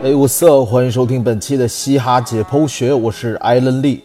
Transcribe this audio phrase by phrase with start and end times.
[0.00, 0.64] 哎，我 up？
[0.64, 4.04] 欢迎收听本期的嘻哈解剖学，我是艾伦利。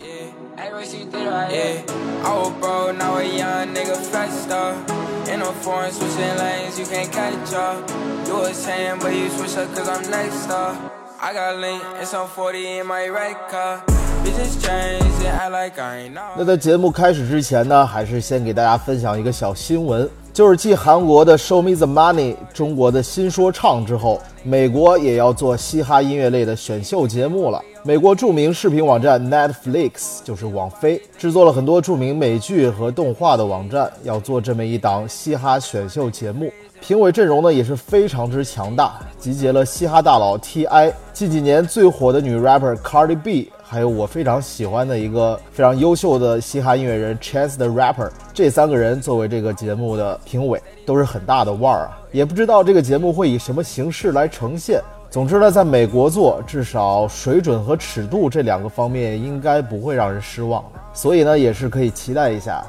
[16.36, 20.10] 那在节目开始之前呢，还是先给大家分享一个小新闻。
[20.34, 27.62] 就是继韩国的 Show Me the Money、中国的新说唱之后，美国也要做嘻哈音乐类的选秀节目了。
[27.84, 36.52] 美国著名视频网站 Netflix 就是网飞，制作了很多著名美剧和动画的网站，要做这么一档嘻哈选秀节目。
[36.82, 43.52] 评委阵容呢也是非常之强大，集结了嘻哈大佬 T.I、近几年最火的女 rapper Cardi B。
[43.74, 51.98] 还有我非常喜欢的一个非常优秀的嘻哈音乐人 Chance the Rapper，这三个人作为这个节目的评委都是很大的腕儿啊！
[52.12, 54.80] 也不知道这个节目会以什么形式来呈现。
[55.10, 62.64] 总之呢，在美国做，至少水准和尺度这两个方面应该不会让人失望，所以呢，也是可以期待一下。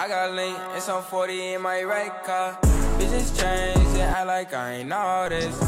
[0.00, 2.56] I got lean and some 40 in my right car.
[3.00, 5.60] Bitches change and act like I ain't noticed.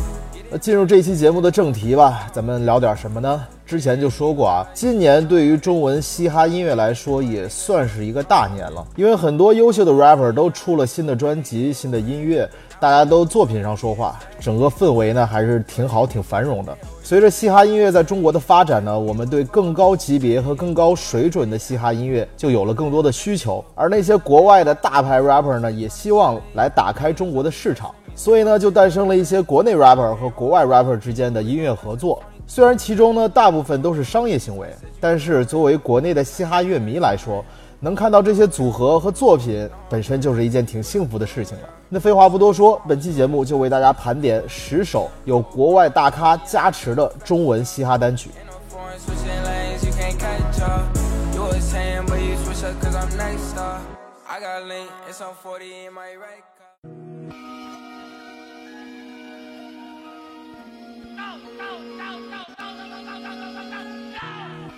[0.53, 3.47] 那进入这期节目的正题吧，咱们聊点什么呢？
[3.65, 12.51] 之前就说过啊，今年对于中文嘻哈音乐来说也算是一个大年了，因为很多优秀的 rapper 都出了新的专辑、新的音乐。
[12.81, 16.77] 大家都作品上说话，整个氛围呢还是挺好、挺繁荣的。
[17.03, 23.63] 随着嘻哈音乐在中国的发展呢，我们对更高级别和更高水准的嘻哈音乐就有了更多的需求。
[23.75, 32.23] 而那些国外的大牌 rapper 呢，也希望来打开中国的市场，所以呢，就诞生了一些国内 rapper 和国外 rapper 之间的音乐合作。
[32.47, 34.69] 虽然其中呢大部分都是商业行为，
[35.01, 37.43] 但是作为国内的嘻哈乐迷来说，
[37.81, 41.69] 能看到这些组合和作品本身就是一件挺幸福的事情了。
[41.89, 48.29] 那废话不多说，本期节目就为大家盘点十首有国外大咖加持的中文嘻哈单曲。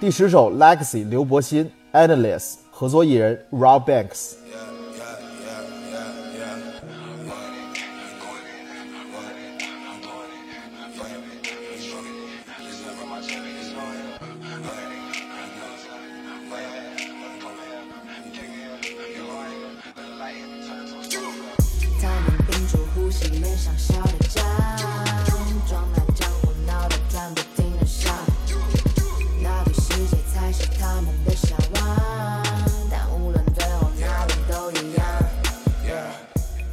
[0.02, 4.41] 第十首《，Lexi》刘柏辛《Endless》合作艺人 Rob Banks。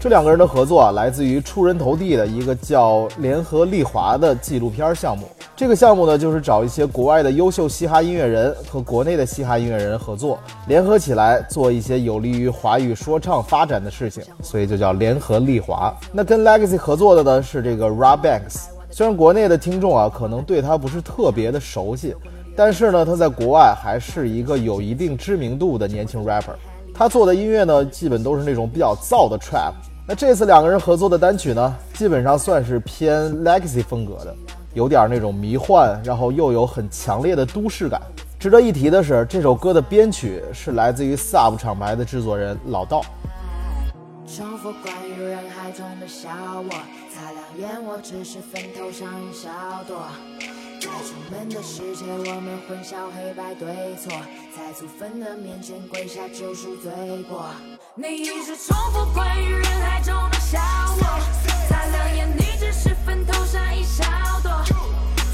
[0.10, 5.30] 这两个人的合作啊，来自于出人头地的一个叫《联合利华》的纪录片项目。
[5.56, 15.96] 这个项目呢，就是找一些国外的优秀嘻哈音乐人和国内的嘻哈音乐人合作，联合起来做一些有利于华语说唱发展的事情，所以就叫《联合利华》。
[16.12, 18.64] 那跟 Legacy 合作的呢是这个 Rob Banks。
[18.90, 22.16] 虽然国内的听众啊可能对他不是特别的熟悉，
[22.56, 26.56] 但是呢他在国外还是一个有一定知名度的年轻 rapper。
[26.96, 29.74] 他做的音乐呢，基本都是那种比较燥的 trap。
[30.10, 34.36] 那这次两个人合作的单曲呢，基本上算是偏 Legacy 风格的，
[34.74, 38.02] 有点那种迷幻，然后又有很强烈的都市感。
[38.40, 43.06] 值得一提的是，这首歌的编曲是来自于 Sub 厂牌的制作人老道。
[44.26, 46.70] 重复关于人海中的小我，
[47.14, 49.48] 擦亮眼，我只是坟头上一小
[49.88, 49.96] 朵。
[50.82, 54.12] 在出门的世界，我们混淆黑白对错，
[54.58, 56.92] 在祖坟的面前跪下救赎罪
[57.30, 57.46] 过。
[58.02, 60.58] 你一直重复关于人海中的小
[61.02, 61.04] 我，
[61.68, 64.06] 擦亮眼，你只是坟头上一小
[64.42, 64.50] 朵。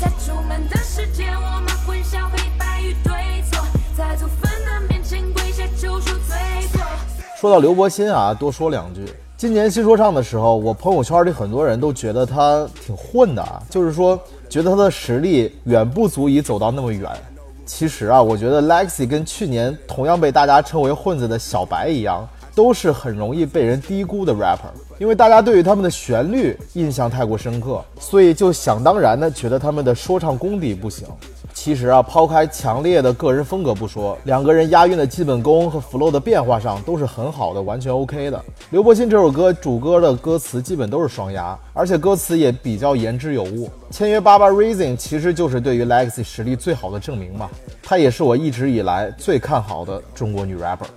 [0.01, 3.63] 在出门的世界，我们混淆黑白与对错，
[3.95, 6.35] 在祖坟的面前跪下救赎罪
[6.73, 6.81] 过。
[7.39, 9.05] 说到刘伯欣啊，多说两句。
[9.37, 14.19] 今年新说唱的时候，我朋友圈里很多人都觉得他挺混的啊，就是说
[14.49, 17.07] 觉得他的实力远不足以走到那么远。
[17.63, 31.05] 其实啊，我觉得 Lexi 跟去年同样被大家称为混子的小白一样，都是很容易被人低估的 rapper，因为大家对于他们的旋律印象太过深刻，所以就想当然的觉得他们的说唱功底不行。
[31.53, 38.41] 其实啊，抛开强烈的个人风格不说，两个人押韵的基本功和 flow 的变化上都是很好的，完全 OK 的。
[38.71, 43.69] 刘柏辛这首歌主歌的歌词基本都是双押，而且歌词也比较言之有物。
[43.89, 47.49] 签约八八 Rising 其实就是对于 Legacy 实力最好的证明嘛，
[47.81, 50.87] 她也是我一直以来最看好的中国女 rapper。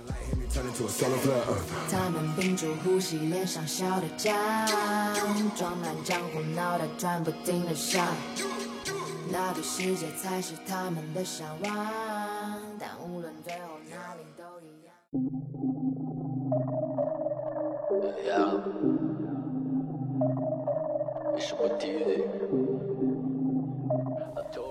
[1.91, 4.35] 他们屏住呼吸，脸上笑得僵，
[5.55, 8.07] 装满浆糊，脑袋转不停的想，
[9.31, 11.71] 那个世界才是他们的向往。
[12.79, 13.59] 但无论最后
[13.91, 14.93] 哪里都一样。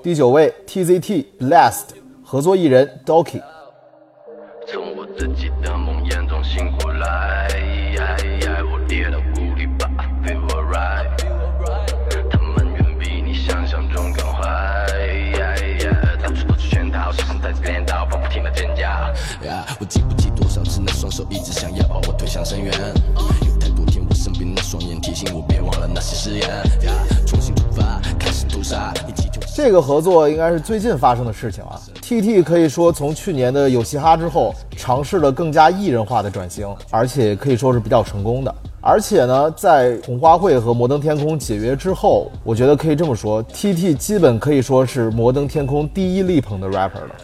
[0.02, 1.84] 第九位，TZT Blast
[2.24, 3.40] 合作艺人 Doki。
[5.18, 7.48] 自己的梦魇中醒过来，
[8.70, 9.90] 我跌到谷底吧
[10.24, 11.08] ，Feel alright。
[12.30, 14.86] 他们远比你想象中更坏，
[16.22, 18.88] 到处都是圈套，时空在颠倒，反复听到尖叫。
[19.80, 22.72] 我记不起多少次那双手一直想要把我推向深渊，
[23.44, 26.48] 有太多天我身边那双眼提醒我别忘了那些誓言。
[27.26, 28.94] 重新出发，开始屠杀。
[29.58, 31.74] 这个合作应该是最近发生的事情啊。
[32.00, 38.54] TT 可以说从去年的有嘻哈之后，尝试了更加艺人化的转型，而且可以说是比较成功的。
[38.80, 47.16] 而且呢，在红花会和摩登天空解约之后，我觉得可以这么说，TT 基本可以说是摩登天空第一力捧的 rapper 了。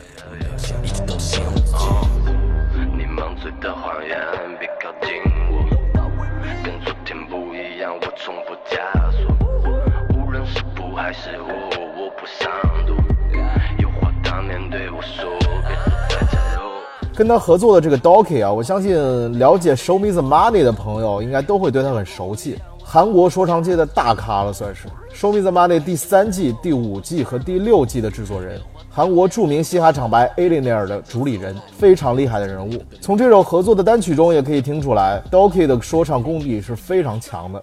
[17.17, 22.59] 跟他合作的这个 Doki 啊，我相信了解 Show Me the Money 的朋友应该都会对他很熟悉。
[22.83, 32.83] 韩国说唱界的大咖了，算是 Show Me the Money 第三季、第五季和第六季的制作人，韩国著名嘻哈厂牌 a l i e n a i r 的主理人，非常厉害的人物。
[33.01, 37.63] 从这首合作的单曲中也可以听出来，Doki 的说唱功底是非常强的。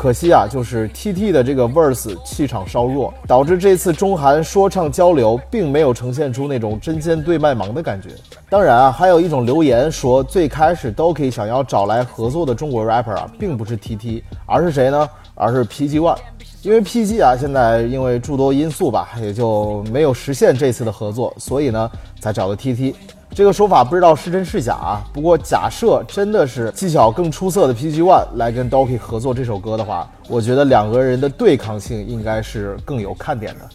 [0.00, 8.08] 可惜啊，就是 T T 的这个 verse 气场稍弱，导致这次中韩说唱交流并没有呈现出那种针尖对麦芒的感觉。
[8.48, 15.06] 当然啊，还有一种留言说，最开始 Doki 想要找来合作的中国 rapper 啊，并不是 T T，而是谁呢？
[15.34, 16.16] 而是 P G One。
[16.62, 22.94] 因为 P G 啊，现在因为诸多因素吧，也就没有实现这次的合作，所以呢，才找的 T T。
[23.32, 25.02] 这个说法不知道是真是假啊。
[25.12, 33.68] 不过假设真的是技巧更出色的 PG One 来跟 Doki 合作这首歌的话，我觉得两个人的对抗性应该是更有看点的。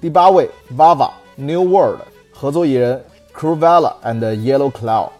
[0.00, 2.00] 第八位，Vava New World
[2.32, 3.04] 合作艺人
[3.34, 5.10] Cruvella and Yellow Cloud。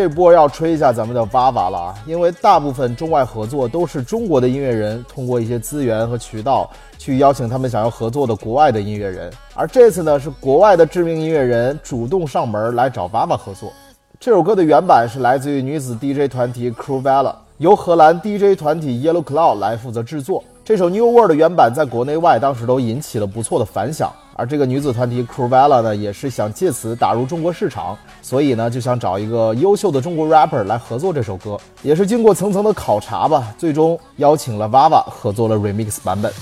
[0.00, 13.72] 这波要吹一下咱们的 Vava 了啊，因为大部分中外合作都是中国的音乐人通过一些资源和渠道去邀请他们想要合作的国外的音乐人，而这次呢是国外的知名音乐人主动上门来找 Vava 合作。
[14.20, 20.44] 这首歌的原版是来自于女子 DJ 团体 Cruvella，由荷兰 DJ 团体 Yellow Cloud 来负责制作。
[20.64, 24.12] 这首 New World 的原版在国内外当时都引起了不错的反响。
[24.38, 36.32] 而这个女子团体 Cruvella 呢，也是想借此打入中国市场，所以呢就想找一个优秀的中国 rapper 来合作这首歌，也是经过层层的考察吧，最终邀请了 Vava 合作了 remix 版本。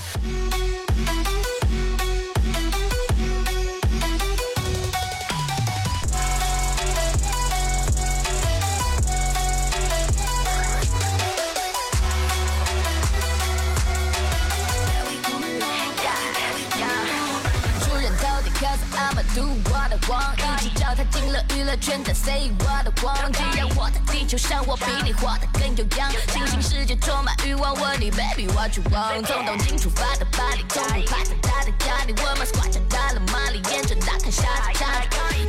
[22.27, 34.91] Say 我的光，既然我的地球上我比你活得更有样，新兴世界充满欲望，问你 baby what you want，从东京出发的巴黎，从不怕太大的压力，我们 squad 长大了玛丽，沿着大海下着茶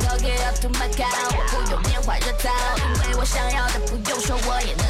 [0.07, 4.88] ，Don't get up to my cow，我不用拈花惹草，因为我想要的不用说我也能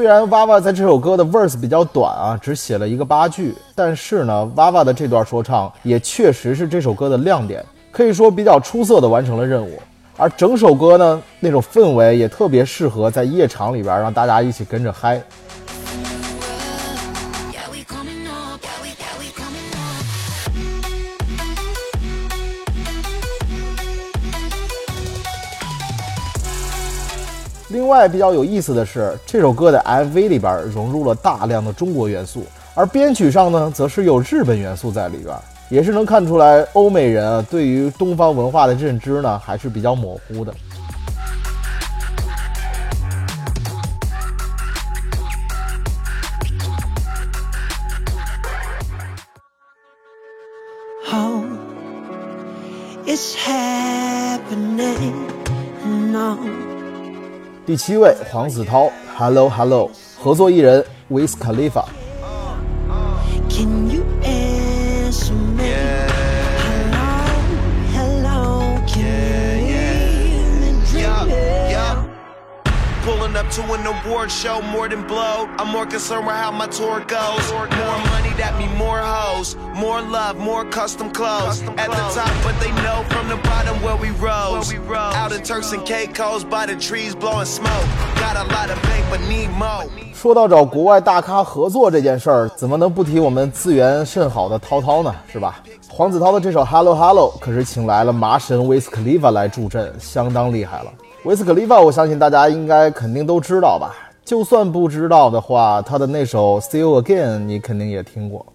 [0.00, 9.78] 虽然娃娃在这首歌的 verse 比较短啊，只写了一个八句，但是呢娃娃的这段说唱也确实是这首歌的亮点，可以说比较出色的完成了任务。
[10.16, 15.22] 而整首歌呢，那种氛围也特别适合在夜场里边让大家一起跟着嗨。
[27.90, 35.36] 外比较有意思的是，这首歌的 MV 里边融入了大量的中国元素，而编曲上呢，则是有日本元素在里边，
[35.68, 40.54] 也是能看出来欧美人啊对于东方文化的认知呢还是比较模糊的。
[57.70, 59.88] 第七位，黄子韬，Hello Hello，
[60.20, 61.84] 合作艺人 w i s Khalifa。
[73.60, 75.48] To an award show, more than blow.
[75.58, 77.52] I'm more concerned with how my tour goes.
[77.52, 79.56] More money, that mean more hoes.
[79.74, 81.62] More love, more custom clothes.
[81.76, 84.72] At the top, but they know from the bottom where we rose.
[85.14, 87.86] Out in Turks and Caicos, by the trees blowing smoke.
[88.16, 89.88] Got a lot of bank, but need more.
[90.14, 95.14] 说到找国外大咖合作这件事儿，怎么能不提我们资源甚好的涛涛呢？
[95.32, 95.62] 是吧？
[95.88, 100.92] 黄子韬的这首 Hello Hello 可是请来了麻神 Wiz Khalifa 来助阵，相当厉害了。
[101.24, 103.94] 维斯克利法，我相信大家应该肯定都知道吧？
[104.24, 108.46] 就算不知道的话，他的那首《See You Again》你肯定也听过。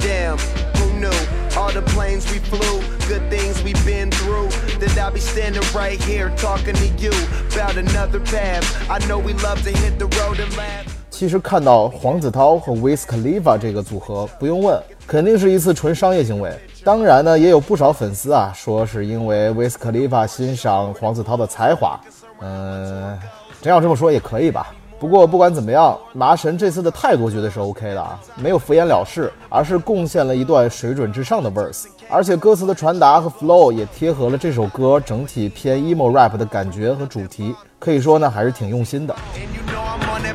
[0.00, 0.36] Damn,
[0.74, 1.12] who knew?
[1.56, 4.48] All the planes we flew, good things we've been through.
[4.80, 7.12] That I'll be standing right here talking to you
[7.52, 8.64] about another path.
[8.88, 10.86] I know we love to hit the road and laugh.
[11.10, 16.50] 其实看到黄子韬和 Wiz Khalifa 这个组合，不用问，肯定是一次纯商业行为。
[16.84, 22.00] 当然呢，也有不少粉丝啊说是因为 Wiz Khalifa 欣赏黄子韬的才华。
[22.40, 23.18] 嗯，
[23.60, 24.72] 真要这么说也可以吧。
[24.98, 39.14] 不过不管怎么样，麻神这次的态度绝对是 OK 的啊，没有敷衍了事，而是贡献了一段水准之上的 verse，而且歌词的传达和 flow 也贴合了这首歌整体偏 emo rap 的感觉和主题，可以说呢还是挺用心的。
[39.34, 40.34] And you know I'm on that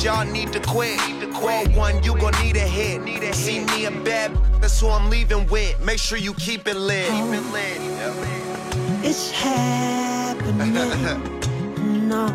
[0.00, 0.04] shit.
[0.04, 0.98] Y'all need to quit.
[1.34, 3.34] Quote one, you gon' need a hit.
[3.34, 4.30] See me a bad,
[4.60, 5.78] that's who I'm leaving with.
[5.84, 7.06] Make sure you keep it lit.
[7.10, 7.80] Keep it lit.
[9.04, 10.72] It's happening.
[12.08, 12.26] no,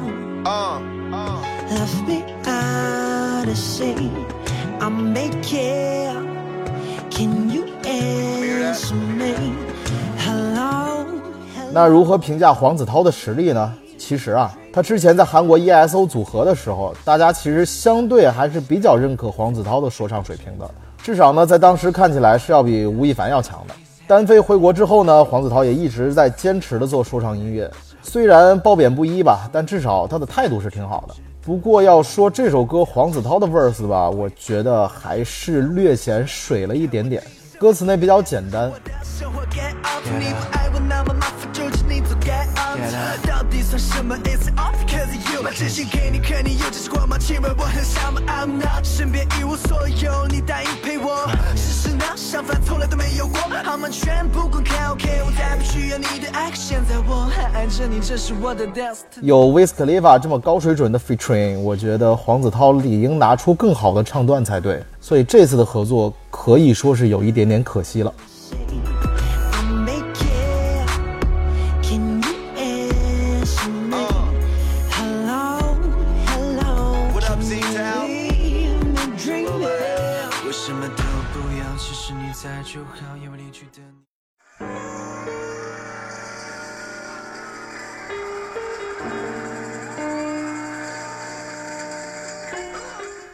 [0.46, 0.80] Uh,
[1.14, 1.42] uh.
[1.70, 4.10] left me out of sea.
[4.80, 6.16] I make it.
[7.12, 9.34] Can you answer me?
[10.18, 11.06] Hello,
[11.56, 11.72] hello.
[11.74, 13.74] 那如何评价黄子韬的实力呢？
[13.99, 20.71] 其实啊，他之前在韩国 ESO 组合的时候，大家其实相对还是比较认可黄子韬的说唱水平的，
[21.03, 23.75] 至少呢，在当时看起来是要比吴亦凡要强的。
[24.07, 27.71] 单飞回国之后呢，黄子韬也一直在坚持的做说唱音乐，
[28.03, 31.15] 虽然褒贬不一吧，但至少他的态度是挺好的。
[31.43, 37.23] 不过要说这首歌黄子韬的 verse 吧，我觉得还是略显水了一点点，
[37.59, 38.71] 歌词呢比较简单，
[39.03, 39.29] 生
[42.95, 43.27] up。
[43.27, 45.43] 到底算什么？It's all because of you。
[45.43, 51.29] 把真心给你，可你有这些光芒，请问我很想吗？I'm not，身边一无所有，你答应陪我。
[51.55, 53.41] 事实呢，相反从来都没有过。
[53.65, 53.89] 好吗？
[53.89, 59.23] 全部公开 OK，我再不需要你的爱，现在我还爱着你，这是我的 destiny。
[59.23, 64.83] 有 Wiz Khalifa 这么高水准的 featuring，我觉得黄子韬理应拿出更好的唱段才对。
[65.01, 68.13] 所以这次的合作可以说是有一点点可惜了。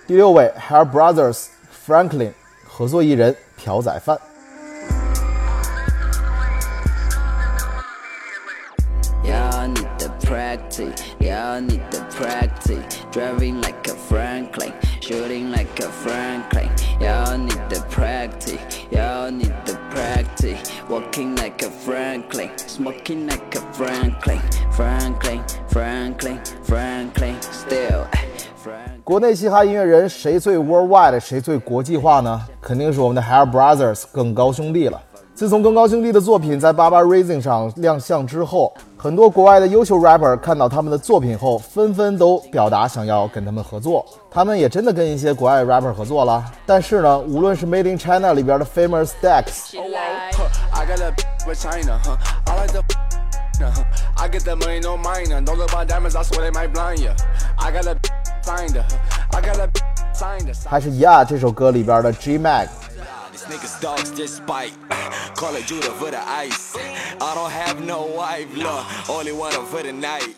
[0.06, 1.48] 第六位 Hair Brothers
[1.86, 2.32] Franklin
[2.66, 4.20] 合作艺人朴宰范。
[9.24, 12.84] Y'all need the practice, y'all need the practice.
[13.12, 16.70] Driving like a Franklin, shooting like a Franklin.
[17.02, 18.60] Y'all need the practice,
[18.92, 20.72] y'all need the practice.
[20.90, 24.40] Walking like a Franklin, smoking like a Franklin.
[24.72, 24.91] Franklin,
[29.13, 32.41] 国内嘻哈音乐人谁最 worldwide，谁最国际化呢？
[32.63, 34.99] 肯定是我们的 Hair Brothers 更高兄弟了。
[35.35, 44.03] 自从更高兄弟的作品在 Baba Rising 上亮相之后，很多国外的优秀 rapper 看到他们的作品后，纷纷都表达想要跟他们合作。
[44.31, 46.43] 他们也真的跟一些国外 rapper 合作了。
[46.65, 49.77] 但是呢，无论是 Made in China 里边的 Famous Dex，
[58.45, 58.99] I got a with China, huh?
[59.33, 59.69] I like the a a
[60.15, 62.39] find 还是 Yeah 这首歌里边的 G
[64.15, 64.73] despite.
[65.35, 66.77] Call it Judah for the ice.
[67.19, 70.31] I don't have no wife, look, only one for the night.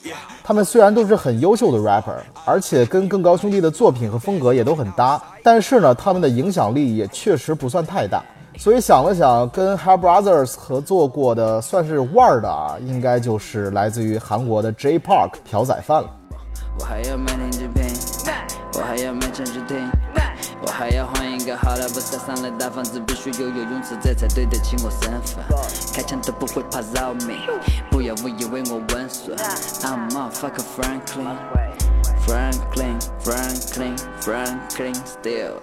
[0.42, 8.22] 他们虽然都是很优秀的 rapper，而且跟更高兄弟的作品和风格也都很搭，但是呢，他们的影响力也确实不算太大。
[8.56, 16.08] 所以想了想，跟 Hair Brothers 合作过的算是腕儿的啊，应该就是来自于韩国的 J Park 朴宰范了。
[16.78, 17.92] 我还要买点纸片，
[18.74, 19.90] 我还要买成纸听，
[20.60, 25.44] 我还要换一个好的不塞上来大房子，必须有游泳池，这才对得起我身份。
[25.94, 27.38] 开枪都不会怕扰民，
[27.90, 29.36] 不要误以为我温顺。
[29.82, 31.36] I'm a fuck Franklin。
[32.26, 35.60] Franklin, Franklin, Franklin still.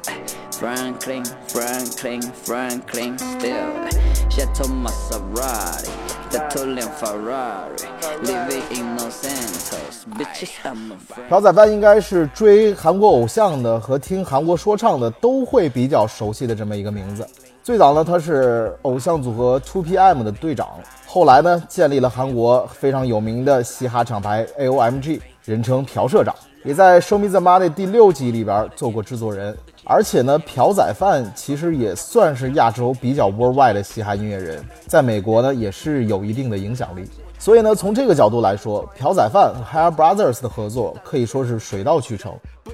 [0.51, 3.89] Franklin, Franklin, Franklin still.
[4.29, 5.89] Chateau Maserati,
[6.31, 7.75] the Tulen Ferrari.
[8.23, 11.27] Living in Los Santos, bitches I'm a friend.
[11.29, 17.27] 朴宰范应该是追韩国偶像的和听韩国说唱的都会比较熟悉的这么一个名字。
[17.61, 20.69] 最早呢，他是偶像组合 Two PM 的队长，
[21.05, 29.57] 后来呢，建立了韩国非常有名的嘻哈厂牌 AOMG，人称朴社长，也在《Show Me the Money》第六季里边做过制作人。
[29.83, 37.10] 而且呢，朴宰范其实也算是亚洲比较 worldwide 的嘻哈音乐人，在美国呢也是有一定的影响力。
[37.39, 42.31] 所以呢，从这个角度来说，朴宰范和 Hair Brothers 的合作可以说是水到渠成。
[42.63, 42.74] Yeah,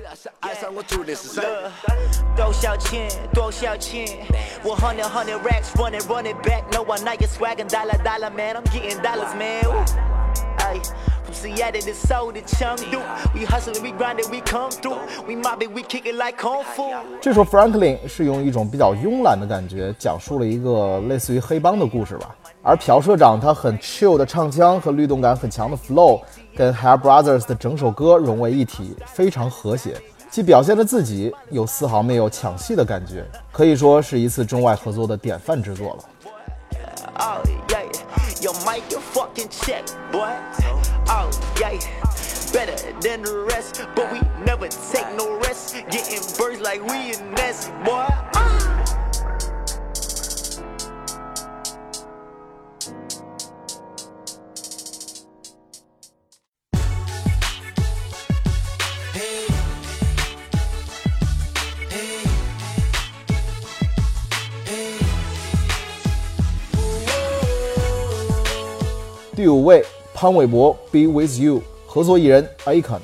[11.38, 13.02] Ay, from Seattle to Seoul to Chengdu,
[13.34, 14.98] we hustlin', we grindin', we come through.
[15.28, 16.92] We mob it, we kick it like kung fu.
[17.22, 22.36] 这首 Franklin 是用一种比较慵懒的感觉，讲述了一个类似于黑帮的故事吧。
[22.64, 26.22] 而朴社长他很 chill 的唱腔和律动感很强的 flow，
[26.56, 29.96] 跟 Hair Brothers 的整首歌融为一体，非常和谐，
[30.30, 36.04] 既表现了自己，又丝毫没有抢戏的感觉，可以说是一次中外合作的典范之作了。
[37.20, 37.90] Oh yeah,
[38.40, 40.36] yo Mike, you fucking check, boy.
[41.10, 41.80] Oh yeah,
[42.54, 45.76] better than the rest, but we never take no rest.
[45.90, 48.06] Getting birds like we in nest, boy.
[48.36, 48.67] Ah.
[69.48, 69.82] 第五位，
[70.14, 73.00] 潘玮柏《Be With You》合作艺人 Akon。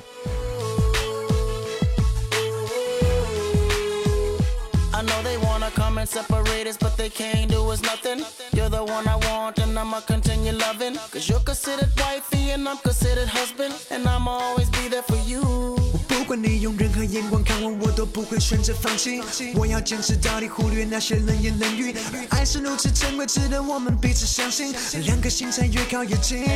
[7.04, 8.24] They can't do us nothing.
[8.52, 10.96] You're the one I want, and I'ma continue loving.
[11.12, 15.76] Cause you're considered wifey, and I'm considered husband, and I'ma always be there for you.
[16.08, 19.20] 不管你用任何眼光看我，我都不会选择放弃。
[19.54, 21.94] 我要坚持到底，忽略那些冷言冷语。
[22.30, 26.46] 爱是如此珍贵，值得我们彼此相信，两颗心才越靠越近。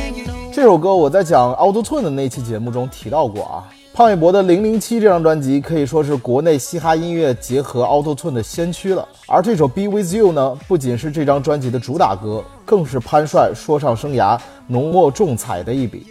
[0.51, 3.69] 这首歌我在讲 Auto Tune 的那期节目中提到过啊。
[3.99, 9.05] 潘玮柏的《零零七》这张专辑可以说是国内嘻哈音乐结合 Auto Tune 的先驱了。
[9.27, 16.07] 而这首《Be With You》呢，不仅是这张专辑的主打歌，更是潘帅说唱生涯浓墨重彩的一笔。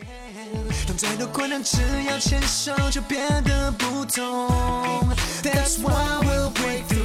[5.43, 6.98] Yeah,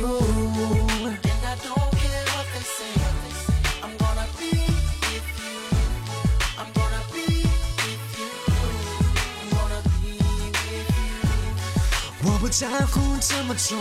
[12.60, 13.76] 在乎这么做。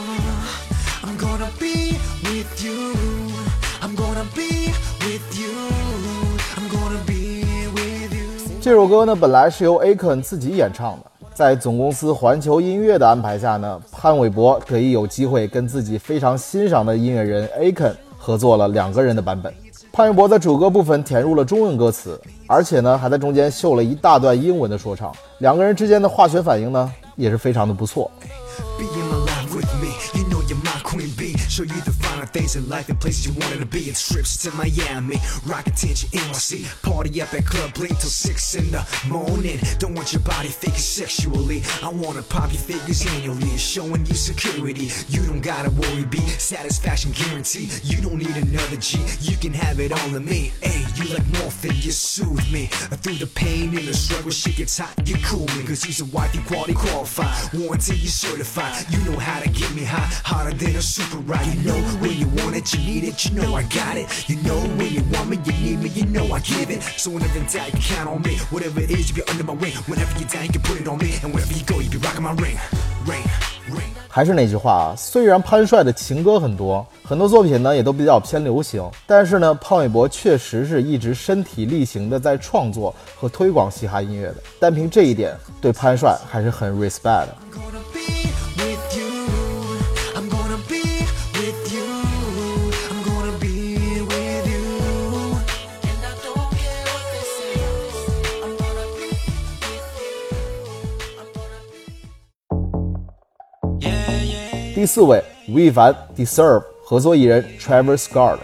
[1.03, 2.95] I'm gonna be with you.
[3.83, 4.73] I'm gonna be
[5.05, 5.53] with you.
[6.57, 8.59] I'm gonna be with you.
[8.63, 11.05] 这首歌呢，本来是由 Aken 自己演唱的，
[11.35, 19.53] 在总公司环球音乐的安排下呢，潘玮柏得以有机会跟自己非常欣赏的音乐人 Aken 合作了两个人的版本。
[19.93, 28.11] 潘玮柏在主歌部分填入了中文歌词，而且呢，还在中间秀了一大段英文的说唱，两个人之间的化学反应呢，也是非常的不错。
[28.79, 29.12] Be
[31.53, 33.81] Show you the finer things in life and places you wanted to be.
[33.81, 36.65] It's trips to Miami, rock attention NYC.
[36.81, 39.61] Party up at Club Blink till 6 in the morning.
[39.79, 41.63] Don't want your body thinking sexually.
[41.83, 43.59] I wanna pop your figures annually.
[43.59, 44.89] Showing you security.
[45.11, 47.69] You don't gotta worry, be satisfaction guarantee.
[47.85, 49.05] You don't need another G.
[49.21, 50.53] You can have it all in me.
[50.63, 52.69] Hey, you like morphine, you soothe me.
[53.03, 55.65] Through the pain and the struggle, shit gets hot, you cool me.
[55.65, 57.53] Cause you's a wife, quality qualified.
[57.53, 58.87] Warranty, you certified.
[58.89, 61.42] You know how to get me high, hotter than a super ride.
[61.45, 64.07] You know when you want it, you need it, you know I got it.
[64.29, 66.83] You know when you want me, you need me, you know I give it.
[66.97, 68.39] So whenever in doubt, you can count on me.
[68.51, 69.75] Whatever it is, you be under my wing.
[69.87, 71.19] Whenever you down, you put it on me.
[71.23, 72.59] And wherever you go, you be rocking my ring.
[73.07, 73.25] rain,
[73.71, 73.91] rain.
[74.09, 84.37] 还是那句话啊，虽然潘帅的情歌很多，很多作品呢也都比较偏流行，但是呢，潘玮柏确实是一直身体力行的在创作和推广嘻哈音乐的。
[84.61, 87.37] 单凭这一点，对潘帅还是很 respect 的。
[104.83, 108.39] 第四位，吴亦凡 Deserve 合作艺人 Travis Scott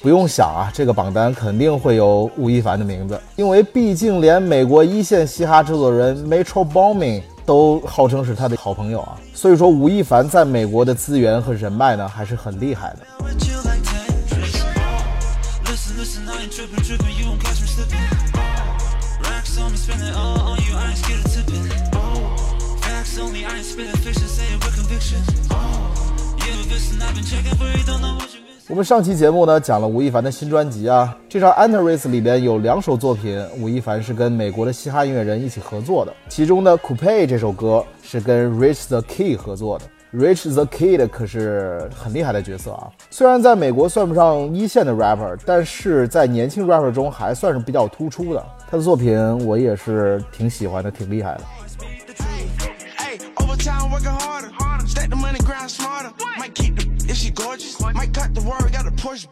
[0.00, 13.15] 不用想啊，这个榜单肯定会有吴亦凡的名字，因为毕竟连美国一线嘻哈制作人 Metro booming 都号称是他的好朋友啊，所以说吴亦凡在美国的资源和人脉呢还是很厉害的。
[28.76, 36.12] 们上期节目呢讲了吴亦凡的新专辑啊，这张《Antares》里边有两首作品，吴亦凡是跟美国的嘻哈音乐人一起合作的。
[36.28, 39.86] 其中呢，《Coupe》这首歌是跟 Rich the Kid 合作的。
[40.12, 48.44] Rich the Kid 可是很厉害的角色啊，虽然在美国算不上一线的 rapper，但是在年轻 rapper 中还算是比较突出的。
[48.70, 51.40] 他的作品我也是挺喜欢的，挺厉害的。
[57.16, 57.56] Hey, overtime working harder.
[57.56, 57.64] Stack the money, grind smarter.
[57.64, 57.80] Might keep the if she gorgeous.
[57.80, 59.28] Might cut the word, got a Porsche.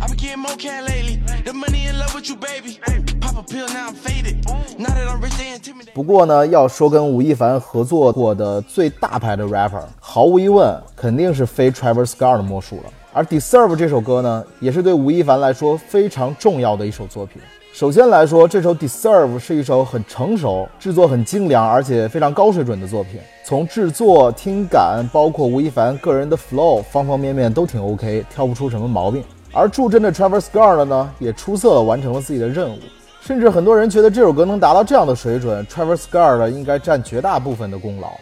[0.00, 1.22] I been getting more can lately.
[1.44, 2.80] The money in love with you, baby.
[3.20, 4.44] Pop a pill, now I'm faded.
[4.78, 5.92] Now that I'm rich, they intimidate.
[5.94, 12.92] 不过呢，要说跟吴亦凡合作过的最大牌的 rapper，毫无疑问肯定是非 Travis Scott 的莫属了。
[13.12, 17.40] 而《Deserve》这首歌呢，也是对吴亦凡来说非常重要的一首作品。
[17.74, 23.18] 首先来说，这首《Deserve》是一首很成熟、制作很精良，而且非常高水准的作品。
[23.44, 29.24] 从制作、听感，包括吴亦凡个人的 flow，方方面面都挺 OK，挑不出什么毛病。
[29.52, 32.78] 而助阵的 Travis Scott 呢，也出色地完成了自己的任务。
[33.20, 38.12] 甚至很多人觉得这首歌能达到这样的水准，Travis Scott 应该占绝大部分的功劳。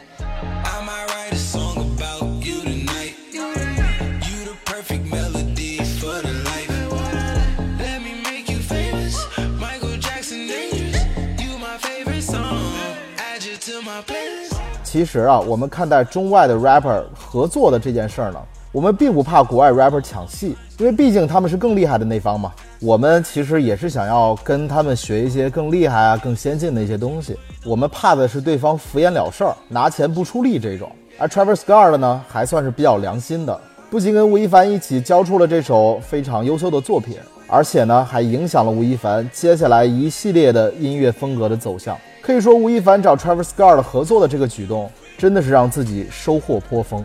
[14.83, 18.38] 其实啊，我们看待中外的 rapper 合作的这件事儿呢，
[18.70, 22.52] 我们并不怕国外 rapper 抢戏，因为毕竟他们是更厉害的那方嘛。
[22.78, 27.38] 我们其实也是想要跟他们学一些更厉害啊、更先进的一些东西。
[27.64, 30.90] 我们怕的是对方敷衍了事儿、拿钱不出力这种。
[31.16, 37.16] 而 Travis Scott 呢，还算是比较良心的，不仅跟吴亦凡一起交出了这首非常优秀的作品，
[37.53, 41.95] 而且呢，还影响了吴亦凡接下来一系列的音乐风格的走向。
[42.23, 47.05] 可以说，吴亦凡找 Travis Scott 合作的这个举动，真的是让自己收获颇丰。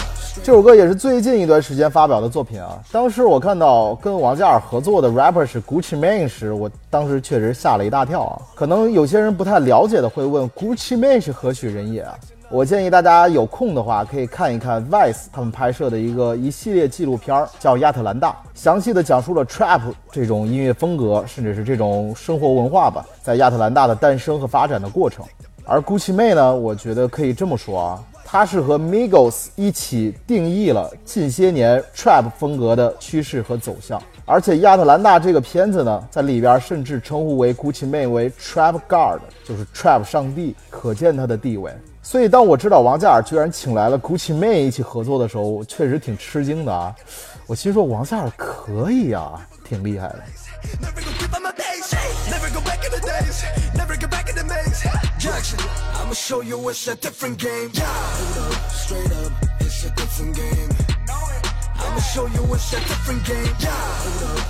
[0.43, 2.81] 这首歌也是最近一段时间发表的作品啊。
[2.91, 8.41] 当时我看到跟王嘉尔合作的 rapper 是 Gucci Mane 时，我当时确实吓了一大跳啊。
[8.55, 12.17] 可能有些人不太了解的会问，Gucci Mane 是何许人也啊？
[12.49, 25.23] 我建议大家有空的话可以看一看 Vice 他们拍摄的一个一系列纪录片儿，叫《亚特兰大》，详细的讲述了 trap 这种音乐风格，甚至是这种生活文化吧，在亚特兰大的诞生和发展的过程。
[25.65, 28.03] 而 Gucci Mane 呢，我觉得可以这么说啊。
[28.31, 34.01] 他是和 Migos 一起定义了近些年 Trap 风格的趋势和走向。
[34.25, 41.73] 而且亚特兰大这个片子呢，在里边甚至称呼为 Gucci Mane 为 Trap God，就是 Trap 上帝，可见他的地位。
[42.01, 46.95] 所以当我知道王嘉尔居然请来了 Gucci Mane 一起合作的时候，我确实挺吃惊的啊！
[47.47, 50.23] 我心说王嘉尔可以啊，挺厉害的。
[54.51, 54.83] Never go give up my days.
[54.83, 54.91] Never go back in the days.
[54.91, 55.21] Never get back in the maze.
[55.21, 55.59] Jackson,
[55.95, 57.69] I'ma show you it's a different game.
[57.73, 57.87] Yeah.
[58.69, 60.69] Straight up, it's a different game.
[61.79, 63.55] I'ma show you it's a different game.
[63.59, 63.73] Yeah.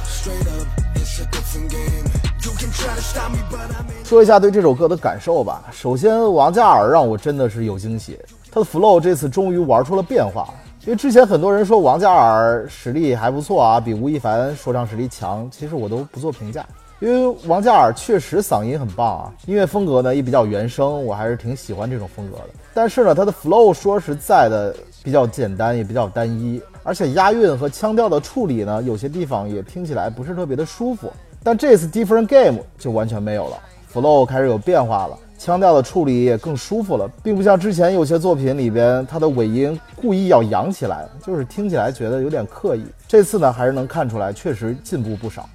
[0.06, 2.06] Straight up, it's a different game.
[2.44, 5.64] You can try to stop me, but I'm in 说一下对这首歌的感受吧。
[5.72, 8.20] 首先，王嘉尔让我真的是有惊喜，
[8.52, 10.50] 他的 flow 这次终于玩出了变化。
[10.82, 16.66] 因为之前很多人说王嘉尔实力还不错啊，比吴亦凡说唱实力强，其实我都不做评价。
[17.02, 22.50] 因为王嘉尔确实嗓音很棒啊，音乐风格呢也比较原声，我还是挺喜欢这种风格的。
[22.76, 31.12] 但是呢，他的 flow 说实在的比较简单，也比较单一，而且押韵和腔调的处理呢，有些地方也听起来不是特别的舒服。
[31.42, 33.58] 但这次 Different Game 就完全没有了
[33.92, 42.86] ，flow 开始有变化了，腔调的处理也更舒服了，并不像之前有些作品里边它的尾音故意要扬起来，就是听起来觉得有点刻意。
[43.08, 45.50] 这次呢，还是能看出来，确实进步不少。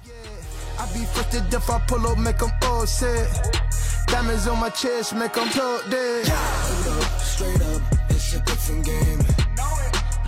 [0.79, 3.27] I be frustrated if I pull up, make them all set.
[4.07, 6.27] Diamonds on my chest, make them talk dead.
[6.27, 9.19] Hold up, straight up, it's a different game.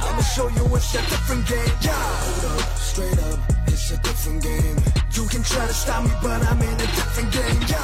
[0.02, 1.76] I'ma show you it's a different game.
[1.86, 4.78] Hold up, straight up, it's a different game.
[5.14, 7.62] You can try to stop me, but I'm in a different game.
[7.68, 7.80] Yeah.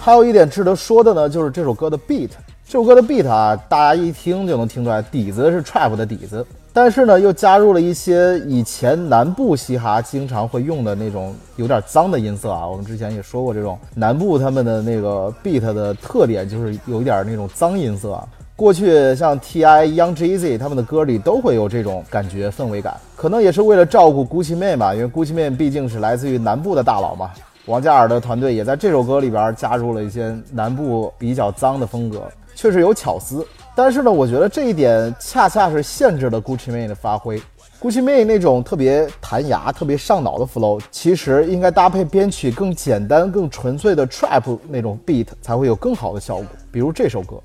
[0.00, 2.30] 还有一点值得说的呢，就是这首歌的 beat。
[2.68, 6.44] 这首歌的 beat 啊，大家一听就能听出来，底子是 trap 的底子，
[6.78, 12.68] 但是呢，又加入了一些以前南部嘻哈经常会用的那种有点脏的音色啊。
[12.68, 18.28] 我们之前也说过，这种南部他们的那个 beat 的特点就是有一点那种脏音色啊。
[18.54, 27.30] 过去像 T.I、Young Jeezy 他们的歌里都会有这种感觉氛围感，可能也是为了照顾 Gucci Man 吧，因为 Gucci Man 毕竟是来自于南部的大佬嘛。
[27.64, 33.42] 王嘉尔的团队也在这首歌里边加入了一些南部比较脏的风格，确实有巧思。
[33.76, 37.38] 但是呢，我觉得这一点恰恰是限制了 Gucci Mane 的发挥。
[37.78, 46.46] Gucci Mane 那种特别弹牙、特别上脑的 flow，其实应该搭配编曲更简单、更纯粹的 trap 那种 beat 才会有更好的效果。
[46.72, 47.36] 比如这首歌。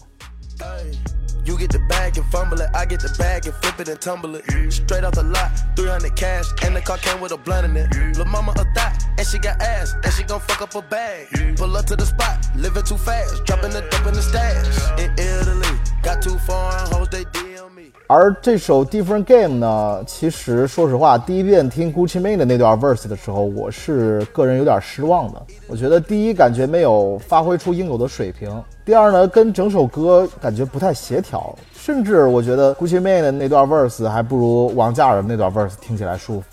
[1.44, 3.98] You get the bag and fumble it, I get the bag and flip it and
[3.98, 4.46] tumble it.
[4.72, 7.90] Straight off the lot, 300 cash, and the car came with a blunt in it.
[8.16, 11.58] Lil' mama a thot, and she got ass, and she gon' fuck up a bag.
[11.58, 14.70] Pull up to the spot, living too fast, dropping the dope in the stash.
[15.02, 15.81] In Italy,
[18.08, 25.42] 而这首 Different Game 呢，其实说实话，第一遍听 Gucci Mane 的那段 verse 的时候，我是个人有点失望的。
[25.68, 36.48] 我觉得第一感觉没有发挥出应有的水平，第二呢，跟整首歌感觉不太协调，甚至我觉得 Gucci Mane 的那段 verse 还不如王嘉尔的那段 verse 听起来舒服。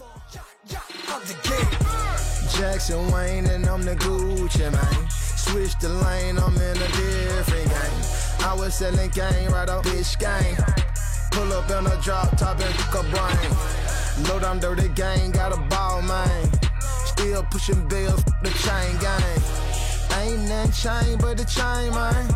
[8.48, 10.56] I was selling game right off bitch game.
[11.32, 14.26] Pull up in a drop top and fuck a brain.
[14.26, 16.50] Low down dirty gang, got a ball man.
[17.04, 19.42] Still pushing bills, the chain gang.
[20.18, 22.26] Ain't nothing chain but the chain man.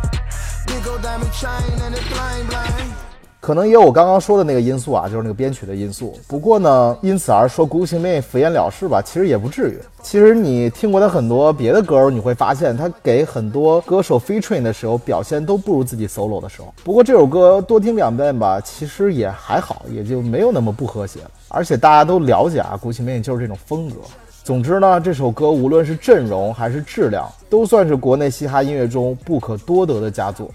[0.67, 3.12] Big old diamond chain and it bling bling.
[3.43, 6.17] 可能也有我刚刚说的那个因素啊，就是那个编曲的因素。
[6.29, 9.77] 不过呢，因此而说 Gucci Mane 敷衍了事吧，其实也不至于。
[10.01, 16.73] 其实你听过他很多别的歌，你会发现他给很多歌手 featuring 的时候表现都不如自己 solo 的时候。
[16.85, 21.31] 不过这首歌多听两遍吧，其实也还好，也就没有那么不和谐了。
[21.49, 23.97] 而且大家都了解啊，Gucci Man 就是这种风格。
[24.45, 30.49] 总之呢，这首歌无论是阵容还是质量，都算是国内嘻哈音乐中不可多得的佳作。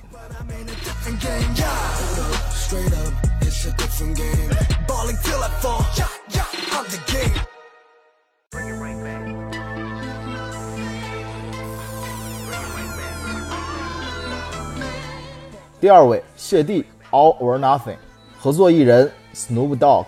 [3.99, 4.87] It's a different game.
[4.87, 5.85] Balling till I fall.
[5.97, 7.35] Yeah, yeah, I'm the game.
[15.81, 17.99] 第二位，谢帝 All or Nothing，
[18.41, 20.07] 合作艺人 Snoop Dogg。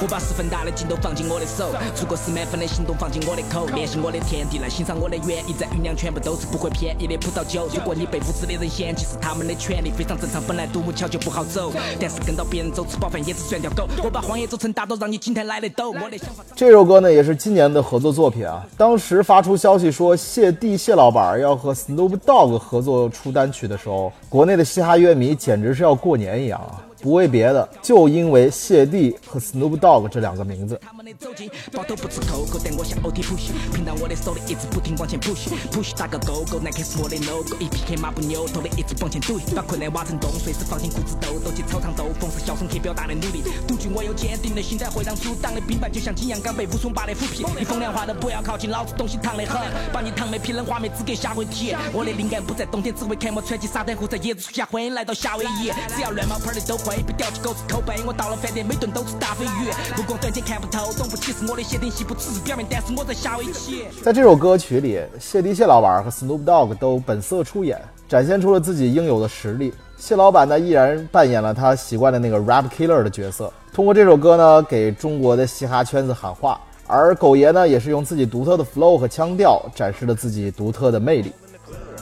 [0.00, 7.68] 我把十分大的劲都放进我的手，如果是满分的行动放进我的口，联系我的天地来欣赏我的园艺，在酝酿全部都是不会便宜的葡萄酒。
[7.74, 13.88] 如果你被无知的人嫌弃是他们的权利，非常正常，本来独木桥就不好走，但是跟到别人走，吃饱饭也是算条狗。
[14.04, 15.90] 我把荒野走成大道，让你今天来得抖。
[15.90, 16.44] 我的想法。
[16.54, 18.64] 这首歌呢也是今年的合作作品啊。
[18.76, 26.86] 当时发出消息说谢帝谢老板要和 Snoop Dogg 合作出单曲的时候，国内的嘻哈乐迷简直是要过年一样啊！
[27.00, 30.78] 不为别的，就因为谢帝和 Snoop Dogg 这两个名字。
[30.84, 33.22] 他们的走近，包头不吃扣扣，但我像 OT
[33.84, 35.18] 到我的手里一直不停往前
[35.96, 36.58] 打个勾勾，
[37.00, 46.14] 我的 logo，一匹黑马不扭头的一直往前怼，把困难挖成洞，随时放进裤子兜兜，去操场兜风是小表达的努力，独具我有坚定的心态，会让阻挡的兵败就像
[46.56, 49.60] 被武松拔的虎皮，你风凉话都不要靠近，老子东西很，
[49.92, 63.84] 把你皮冷画面资格下回题，我的灵感不在冬天，只会开幕穿起沙滩裤，在椰子树下，欢迎来到夏威夷，只要乱冒泡的都被吊起狗子口碑，我到了饭店每顿都是大飞鱼，目光短浅看不透，懂不起是我的谢顶戏不只是表面，但是我在下围棋。
[64.02, 69.72] 在这首歌曲里，谢帝谢老板和 Snoop Dogg 都本色出演，展现出了自己应有的实力。
[69.96, 76.60] 谢老板呢依然扮演了他习惯的那个 rap killer 的角色，通过这首歌呢给中国的嘻哈圈子喊话。
[76.86, 81.30] 而狗爷呢也是用自己独特的 flow 和腔调展示了自己独特的魅力。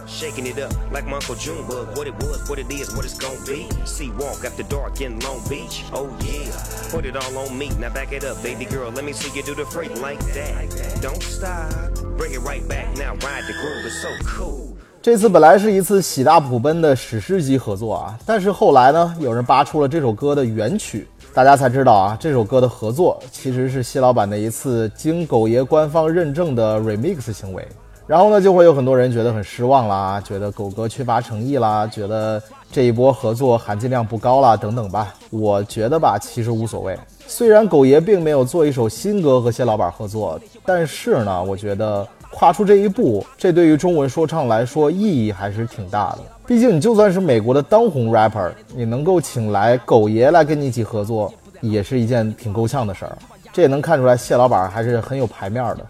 [0.06, 1.96] Shaking it up like my Uncle Junebug.
[1.98, 3.66] What it was, what it is, what it's gonna be.
[3.84, 5.82] See walk after dark in Long Beach.
[5.92, 6.50] Oh yeah,
[6.92, 7.70] put it all on me.
[7.80, 8.92] Now back it up, baby girl.
[8.92, 11.02] Let me see you do the freak like that.
[11.02, 11.70] Don't stop,
[12.16, 12.96] bring it right back.
[12.96, 13.84] Now ride the groove.
[13.84, 14.76] It's so cool.
[15.02, 27.66] 这次本来是一次喜大普奔的史诗级合作啊，但是后来呢，有人扒出了这首歌的原曲，大家才知道啊，这首歌的合作其实是谢老板的一次经狗爷官方认证的 remix 行为。
[28.06, 32.40] 然后呢，就会有很多人觉得很失望啦，觉得狗哥缺乏诚意啦，觉得
[32.70, 35.12] 这一波合作含金量不高啦，等等吧。
[35.30, 36.96] 我觉得吧，其实无所谓。
[37.26, 46.18] 虽然狗爷并没有做一首新歌和谢老板合作，但是呢，我觉得跨出这一步，这对于中文说唱来说意义还是挺大的。
[46.46, 53.18] 毕竟你就算是美国的当红 rapper，你能够请来狗爷来跟你一起合作，也是一件挺够呛的事儿。
[53.56, 55.86] 这也能看出来谢老板还是很有牌面的。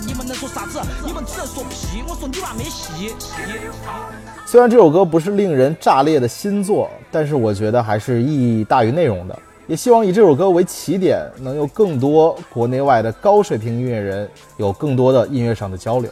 [0.00, 0.80] 你，们，能说啥子？
[1.04, 2.02] 你们只能说屁。
[2.08, 3.14] 我说你娃没戏。
[4.44, 9.38] 虽然这首歌不是令人炸裂的新作，但是我觉得还是意义大于内容的。
[9.66, 14.28] 也希望以这首歌为起点，能有更多国内外的高水平音乐人
[14.58, 16.10] 有更多的音乐上的交流。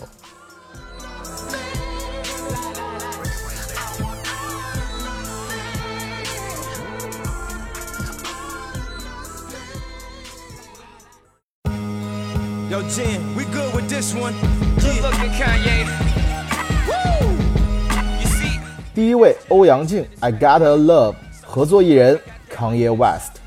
[12.70, 14.59] Yo, Jen, we go with this one.
[19.00, 22.20] 第一位欧阳靖，I Got a Love，合作艺人
[22.54, 23.39] Kanye West。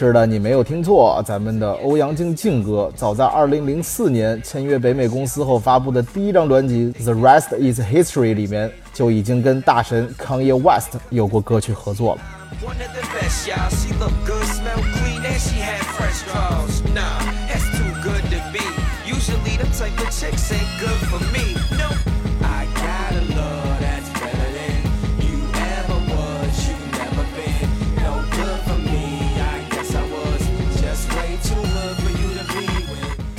[0.00, 12.22] 是的，你没有听错，咱们的欧阳靖靖哥早在2004年签约北美公司后发布的第一张专辑《The Rest Is History》里面就已经跟大神 Kanye West 有过歌曲合作了。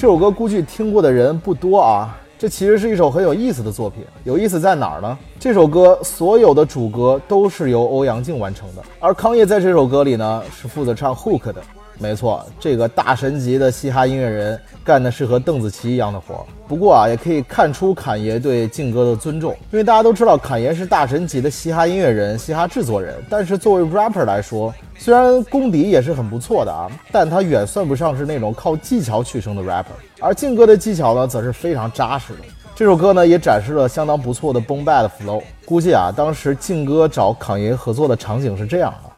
[0.02, 2.18] 这首歌估计听过的人不多啊。
[2.36, 5.16] 这其实是一首很有意思的作品，有意思在哪儿呢？
[5.40, 11.62] 这首歌所有的主歌都是由欧阳靖完成的，而康业在这首歌里呢是负责唱 hook 的。
[12.02, 16.42] 没错，这个大神级的嘻哈音乐人干的是和邓紫棋一样的活儿。
[16.68, 29.86] 不过啊，也可以看出侃爷对靖哥的尊重，因为大家都知道侃爷是大神级的嘻哈音乐人、嘻哈制作人，但是作为 rapper 来说，虽然功底也是很不错的啊，但他远算不上是那种靠技巧取胜的 rapper。
[30.20, 32.40] 而靖哥的技巧呢，则是非常扎实的。
[32.74, 35.44] 这首歌呢，也展示了相当不错的 boom bap 的 flow。
[35.66, 39.12] 估计啊，当时靖哥找侃爷合作的场景是这样的。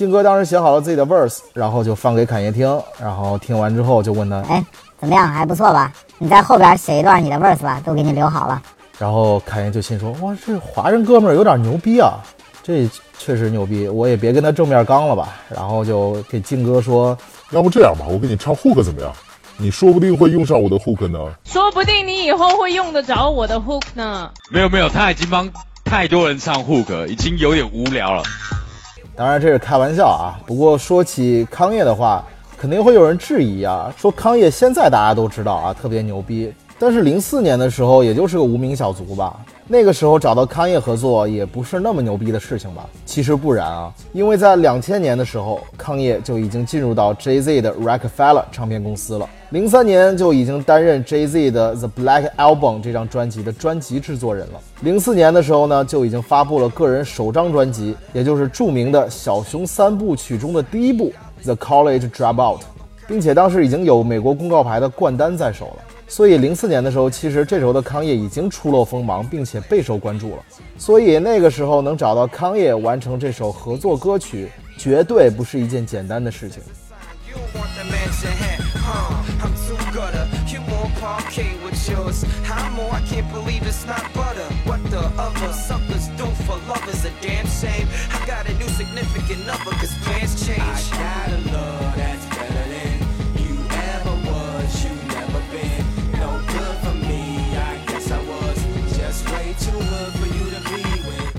[0.00, 2.66] 靖哥当时写好了自己的 verse，然后就放给侃爷听，
[2.98, 4.64] 然后听完之后就问他，哎，
[4.98, 5.28] 怎么样？
[5.28, 5.92] 还不错吧？
[6.16, 8.62] 你在后边写一段你的 verse 吧，都给你留好了。
[8.98, 12.14] 然后侃爷就心说，哇，这华人哥们儿有点牛逼啊，
[12.62, 15.36] 这确实牛逼，我也别跟他正面刚了吧。
[15.50, 17.14] 然后就给靖哥说，
[17.50, 19.12] 要不这样吧，我给你唱 hook 怎么样？
[19.58, 21.18] 你说不定会用上我的 hook 呢。
[21.44, 24.30] 说不定你以后会用得着我的 hook 呢。
[24.50, 25.46] 没有没有，他已经帮
[25.84, 28.22] 太多人唱 hook，了已经有点无聊了。
[29.20, 30.40] 当然这是开玩笑啊。
[30.46, 32.24] 不过说起康业的话，
[32.56, 36.50] 肯定会有人质疑啊，说康业现在大家都知道啊，特别牛逼。
[36.78, 39.38] 但是零四年的时候，也就是个无名小卒吧。
[39.72, 42.84] 那个时候找到康业合作，也不是那么牛逼的事情吧？
[43.06, 49.28] 其实不然啊，因为在两千年的时候，康业就已经进入到 Jay Z 的 Rockefeller 唱片公司了。
[49.50, 54.60] 零三年就已经担任 Jay Z 的 The Black Album 这张专辑的专辑制作人了。
[54.80, 61.12] 零四年的时候呢，就已经发布了个人首张专辑，也就是著名的小熊三部曲中的第一部。
[61.44, 62.62] The College Dropout，
[63.06, 65.84] 并且当时已经有美国公告牌的冠单在手了。
[66.10, 70.42] 所以零四年的时候，其实这时候的康业已经初露锋芒，并且备受关注了。
[70.76, 76.60] 所以那个时候能找到康业完成这首合作歌曲，绝对不是一件简单的事情。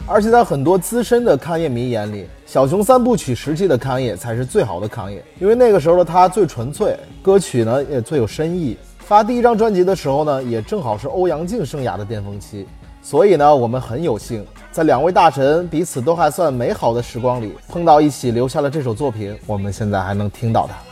[0.08, 8.78] 而且在很多资深的康业迷眼里，小熊三部曲时期的康业才是最好的康业，因为那个时候的他最纯粹，歌曲呢也最有深意。
[9.00, 12.68] 发第一张专辑的时候呢，也正好是欧阳靖生涯的巅峰期，
[13.02, 20.91] 所以呢，我们很有幸在两位大神彼此都还算美好的时光里碰到一起，留下了这首作品，我们现在还能听到它。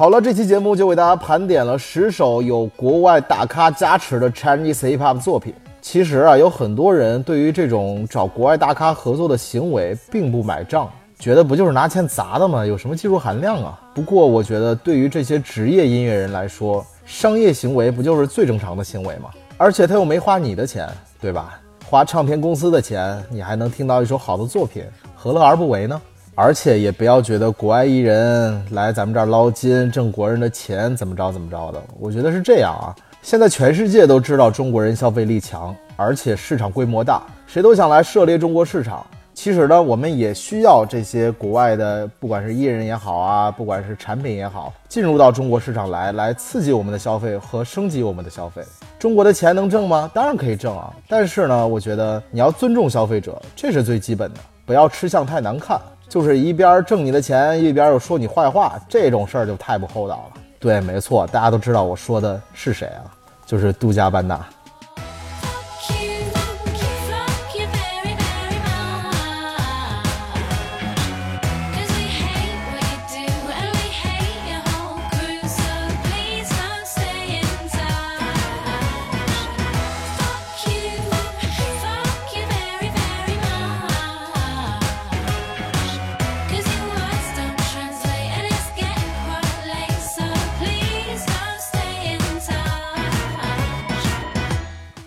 [0.00, 5.52] 好了，这期节目就为大家盘点了十首有国外大咖加持的 Chinese hip hop 作品。
[5.82, 12.64] 其实啊，有很多人对于这种找国外大咖合作的行为并不买账，觉得不就是拿钱砸的吗？
[12.64, 13.78] 有什么技术含量啊？
[13.92, 19.28] 不过我觉得，对于这些职业音乐人来说，商业行为不就是最正常的行为吗？
[19.58, 20.88] 而且他又没花你的钱，
[21.20, 21.60] 对吧？
[21.84, 24.82] 花唱片公司的钱，你还能听到一首好的作品，
[25.14, 26.00] 何乐而不为呢？
[26.34, 31.82] 而且也不要觉得国外艺人来咱们这儿捞金、挣国人的钱怎么着怎么着的。
[31.98, 39.06] 我觉得是这样啊，现在全世界都知道中国人消费力强，而且市场规模大，谁都想来涉猎中国市场。
[39.32, 48.62] 其实呢，我们也需要这些国外的，不管是艺人也好啊，不管是产品也好，进入到中国市场来，来刺激我们的消费和升级我们的消费。
[48.98, 50.10] 中国的钱能挣吗？
[50.12, 55.80] 当然可以挣啊，但是呢，我觉得你要尊重消费者，这是最基本的，不要吃相太难看。
[56.10, 60.40] 就是一边挣你的钱，一边又说你坏话，这种事儿就太不厚道了。
[60.58, 63.06] 对，没错，大家都知道我说的是谁啊？
[63.46, 64.44] 就是杜嘉班纳。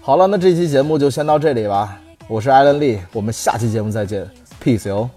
[0.05, 1.97] 好了，那这期节目就先到这里吧。
[2.27, 4.29] 我是艾伦利，我们下期节目再见
[4.61, 5.09] ，peace 哟。